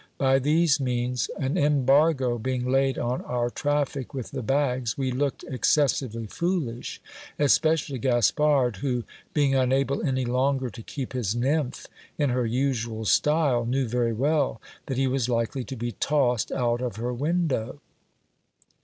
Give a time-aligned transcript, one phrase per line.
[0.17, 5.43] By these means, an embargo being laid on our traffic with the bags, we looked
[5.47, 6.99] excessively foolish,
[7.37, 7.51] 380 GIL BLAS.
[7.51, 9.03] especially Gaspard, who,
[9.35, 11.85] being unable any longer to keep his nymph
[12.17, 16.81] in her usual style, knew very well that he was likely to be tossed out
[16.81, 17.79] of her window.